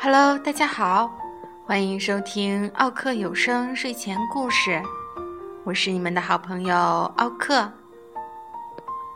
[0.00, 1.10] Hello，大家好，
[1.66, 4.82] 欢迎收听奥克有声睡前故事，
[5.64, 6.76] 我是你们的好朋友
[7.16, 7.70] 奥克。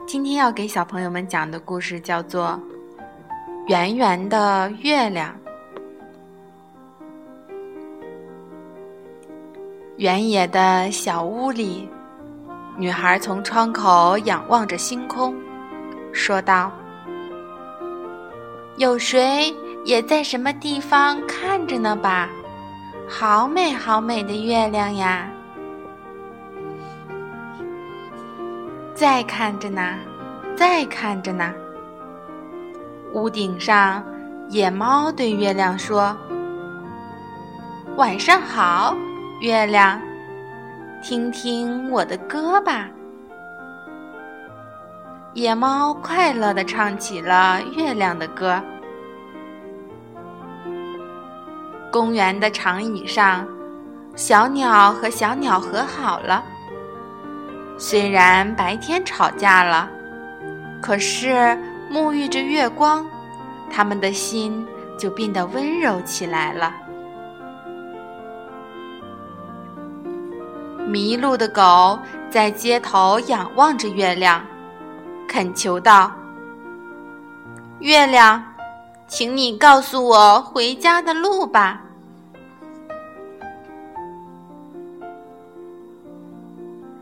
[0.07, 2.61] 今天要给小朋友们讲的故事叫做
[3.69, 5.35] 《圆圆的月亮》。
[9.97, 11.89] 原野的小屋里，
[12.77, 15.35] 女孩从窗口仰望着星空，
[16.13, 16.73] 说道
[18.79, 22.29] ：“有谁？”也在什么地方看着呢吧？
[23.09, 25.29] 好美好美的月亮呀！
[28.95, 29.99] 在看着呢，
[30.57, 31.53] 在看着呢。
[33.13, 34.05] 屋顶上，
[34.49, 36.17] 野猫对月亮说
[37.99, 38.95] ：“晚上好，
[39.43, 40.01] 月亮，
[41.03, 42.89] 听听我的歌吧。”
[45.35, 48.63] 野猫快乐地唱起了月亮的歌。
[51.91, 53.45] 公园的长椅上，
[54.15, 56.45] 小鸟和小鸟和好了。
[57.77, 59.91] 虽然白天吵架了，
[60.81, 61.59] 可是
[61.91, 63.05] 沐浴着月光，
[63.69, 64.65] 他们的心
[64.97, 66.73] 就变得温柔起来了。
[70.87, 71.99] 迷路的狗
[72.31, 74.45] 在街头仰望着月亮，
[75.29, 76.13] 恳求道
[77.81, 78.43] ：“月亮。”
[79.09, 81.83] 请你告诉我回家的路吧。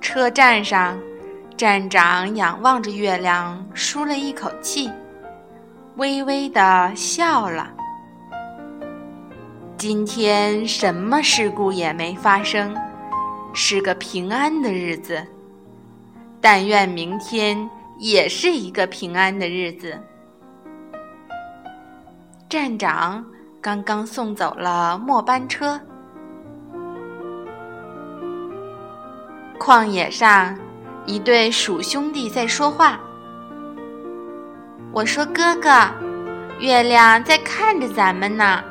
[0.00, 0.98] 车站上，
[1.56, 4.90] 站长仰望着月亮，舒了一口气，
[5.98, 7.70] 微微的笑了。
[9.76, 12.74] 今天什么事故也没发生，
[13.52, 15.24] 是个平安的日子。
[16.40, 19.98] 但愿明天也是一个平安的日子。
[22.48, 23.24] 站长
[23.60, 25.78] 刚刚送走了末班车。
[29.58, 30.58] 旷野上，
[31.04, 32.98] 一对鼠兄弟在说话。
[34.92, 35.70] 我说：“哥哥，
[36.58, 38.64] 月亮在看着咱们呢。”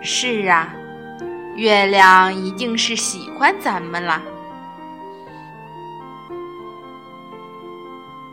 [0.00, 0.72] 是啊，
[1.56, 4.20] 月亮一定是喜欢咱们了。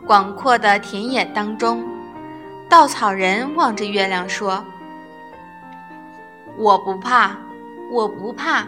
[0.06, 1.84] 广阔的田野当中。
[2.70, 4.64] 稻草人望着月亮说
[6.58, 7.36] ：“我不怕，
[7.92, 8.66] 我不怕。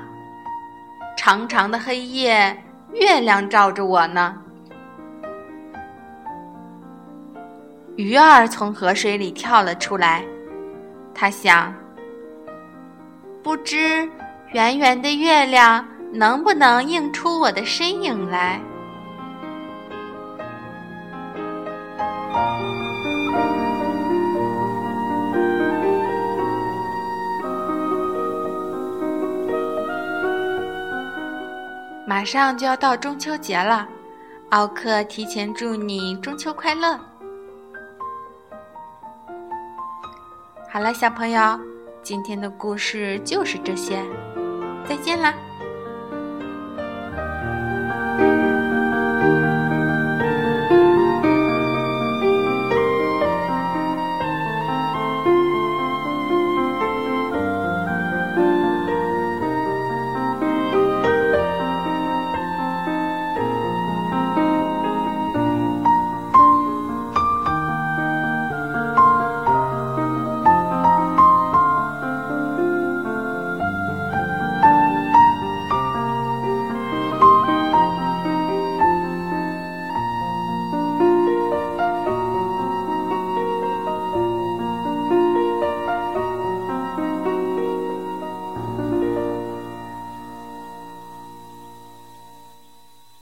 [1.15, 2.61] 长长的黑夜，
[2.91, 4.37] 月亮照着我呢。”
[7.95, 10.25] 鱼儿从河水里跳了出来，
[11.15, 11.73] 他想
[13.41, 14.05] ：“不知
[14.53, 18.61] 圆圆的月亮能不能映出我的身影来。”
[32.05, 33.87] 马上就要到中秋节了，
[34.51, 36.99] 奥克提前祝你中秋快乐。
[40.69, 41.59] 好了，小朋友，
[42.03, 43.99] 今天的故事就是这些，
[44.87, 45.33] 再见啦。